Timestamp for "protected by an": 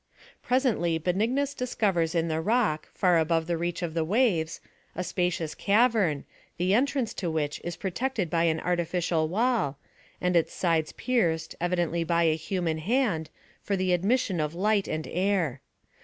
7.77-8.59